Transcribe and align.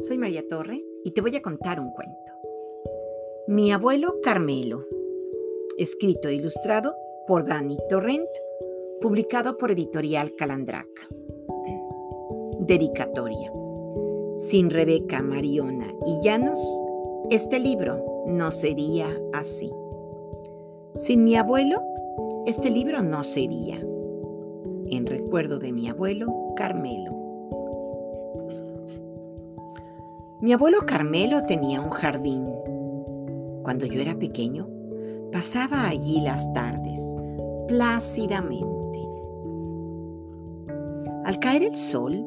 soy 0.00 0.18
María 0.18 0.46
Torre 0.48 0.84
y 1.04 1.12
te 1.12 1.20
voy 1.20 1.36
a 1.36 1.40
contar 1.40 1.78
un 1.78 1.92
cuento. 1.92 2.32
Mi 3.46 3.70
abuelo 3.70 4.20
Carmelo, 4.20 4.86
escrito 5.78 6.28
e 6.28 6.34
ilustrado 6.34 6.96
por 7.28 7.46
Dani 7.46 7.78
Torrent, 7.88 8.28
publicado 9.00 9.56
por 9.56 9.70
Editorial 9.70 10.32
Calandraca. 10.36 11.08
Dedicatoria. 12.58 13.52
Sin 14.36 14.70
Rebeca, 14.70 15.22
Mariona 15.22 15.94
y 16.04 16.20
Llanos, 16.24 16.58
este 17.30 17.60
libro 17.60 18.24
no 18.26 18.50
sería 18.50 19.06
así. 19.32 19.70
Sin 20.96 21.22
mi 21.22 21.36
abuelo, 21.36 21.80
este 22.46 22.68
libro 22.68 23.00
no 23.02 23.22
sería. 23.22 23.76
En 23.76 25.06
recuerdo 25.06 25.60
de 25.60 25.72
mi 25.72 25.88
abuelo 25.88 26.26
Carmelo. 26.56 27.23
Mi 30.44 30.52
abuelo 30.52 30.80
Carmelo 30.84 31.46
tenía 31.46 31.80
un 31.80 31.88
jardín. 31.88 32.44
Cuando 33.62 33.86
yo 33.86 34.02
era 34.02 34.14
pequeño, 34.18 34.68
pasaba 35.32 35.88
allí 35.88 36.20
las 36.20 36.52
tardes, 36.52 37.00
plácidamente. 37.66 38.98
Al 41.24 41.38
caer 41.38 41.62
el 41.62 41.74
sol, 41.74 42.26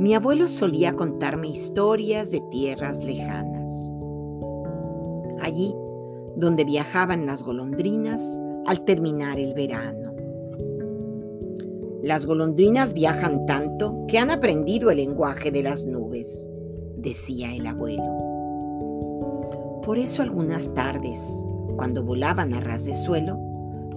mi 0.00 0.12
abuelo 0.12 0.48
solía 0.48 0.94
contarme 0.94 1.50
historias 1.50 2.32
de 2.32 2.40
tierras 2.50 2.98
lejanas. 3.04 3.92
Allí, 5.40 5.72
donde 6.34 6.64
viajaban 6.64 7.26
las 7.26 7.44
golondrinas 7.44 8.20
al 8.66 8.84
terminar 8.84 9.38
el 9.38 9.54
verano. 9.54 10.12
Las 12.02 12.26
golondrinas 12.26 12.92
viajan 12.92 13.46
tanto 13.46 14.04
que 14.08 14.18
han 14.18 14.32
aprendido 14.32 14.90
el 14.90 14.96
lenguaje 14.96 15.52
de 15.52 15.62
las 15.62 15.86
nubes 15.86 16.48
decía 17.02 17.54
el 17.54 17.66
abuelo. 17.66 18.20
Por 19.84 19.98
eso 19.98 20.22
algunas 20.22 20.72
tardes, 20.74 21.44
cuando 21.76 22.04
volaban 22.04 22.54
a 22.54 22.60
ras 22.60 22.84
de 22.84 22.94
suelo, 22.94 23.36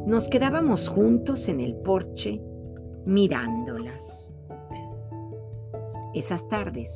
nos 0.05 0.29
quedábamos 0.29 0.89
juntos 0.89 1.47
en 1.47 1.61
el 1.61 1.75
porche 1.75 2.41
mirándolas. 3.05 4.33
Esas 6.13 6.47
tardes 6.47 6.93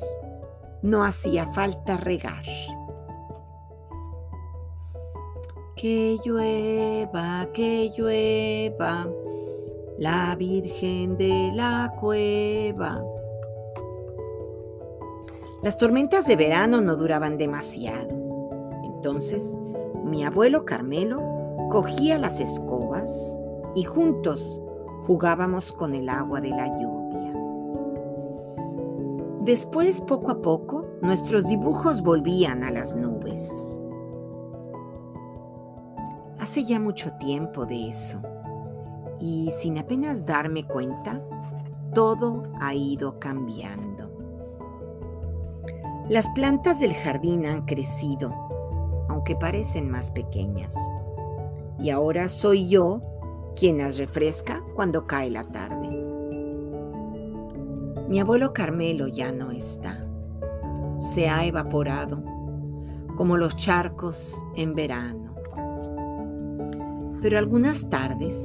no 0.82 1.04
hacía 1.04 1.46
falta 1.52 1.96
regar. 1.96 2.42
Que 5.76 6.18
llueva, 6.24 7.48
que 7.54 7.90
llueva, 7.96 9.08
la 9.98 10.34
Virgen 10.36 11.16
de 11.16 11.52
la 11.54 11.94
Cueva 12.00 13.02
las 15.62 15.76
tormentas 15.76 16.26
de 16.26 16.36
verano 16.36 16.80
no 16.80 16.96
duraban 16.96 17.36
demasiado. 17.36 18.08
Entonces, 18.84 19.56
mi 20.04 20.24
abuelo 20.24 20.64
Carmelo 20.64 21.20
cogía 21.70 22.18
las 22.18 22.40
escobas 22.40 23.38
y 23.74 23.84
juntos 23.84 24.60
jugábamos 25.02 25.72
con 25.72 25.94
el 25.94 26.08
agua 26.08 26.40
de 26.40 26.50
la 26.50 26.66
lluvia. 26.66 27.34
Después, 29.42 30.00
poco 30.00 30.30
a 30.30 30.40
poco, 30.40 30.86
nuestros 31.02 31.46
dibujos 31.46 32.02
volvían 32.02 32.64
a 32.64 32.70
las 32.70 32.94
nubes. 32.94 33.78
Hace 36.38 36.64
ya 36.64 36.78
mucho 36.78 37.12
tiempo 37.16 37.66
de 37.66 37.88
eso, 37.88 38.20
y 39.18 39.50
sin 39.50 39.78
apenas 39.78 40.24
darme 40.24 40.66
cuenta, 40.66 41.22
todo 41.94 42.44
ha 42.60 42.74
ido 42.74 43.18
cambiando. 43.18 43.89
Las 46.10 46.28
plantas 46.30 46.80
del 46.80 46.92
jardín 46.92 47.46
han 47.46 47.66
crecido, 47.66 48.34
aunque 49.08 49.36
parecen 49.36 49.88
más 49.88 50.10
pequeñas. 50.10 50.74
Y 51.78 51.90
ahora 51.90 52.26
soy 52.26 52.68
yo 52.68 53.00
quien 53.54 53.78
las 53.78 53.96
refresca 53.96 54.60
cuando 54.74 55.06
cae 55.06 55.30
la 55.30 55.44
tarde. 55.44 55.88
Mi 58.08 58.18
abuelo 58.18 58.52
Carmelo 58.52 59.06
ya 59.06 59.30
no 59.30 59.52
está. 59.52 60.04
Se 60.98 61.28
ha 61.28 61.44
evaporado, 61.44 62.24
como 63.16 63.36
los 63.36 63.54
charcos 63.54 64.44
en 64.56 64.74
verano. 64.74 65.36
Pero 67.22 67.38
algunas 67.38 67.88
tardes, 67.88 68.44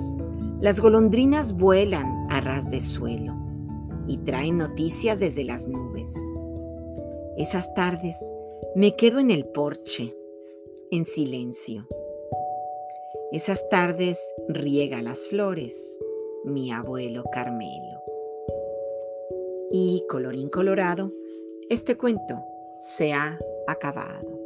las 0.61 0.79
golondrinas 0.79 1.53
vuelan 1.53 2.27
a 2.29 2.41
ras 2.41 2.69
de 2.69 2.79
suelo 2.79 3.33
y 4.05 4.17
traen 4.17 4.59
noticias 4.59 5.19
desde 5.19 5.43
las 5.43 5.67
nubes. 5.67 6.13
Esas 7.37 7.73
tardes 7.73 8.17
me 8.75 8.95
quedo 8.95 9.19
en 9.19 9.31
el 9.31 9.45
porche, 9.45 10.15
en 10.91 11.05
silencio. 11.05 11.87
Esas 13.31 13.67
tardes 13.69 14.19
riega 14.47 15.01
las 15.01 15.27
flores 15.27 15.99
mi 16.45 16.71
abuelo 16.71 17.23
Carmelo. 17.31 18.03
Y 19.71 20.05
colorín 20.07 20.49
colorado, 20.49 21.11
este 21.69 21.97
cuento 21.97 22.43
se 22.79 23.13
ha 23.13 23.39
acabado. 23.67 24.44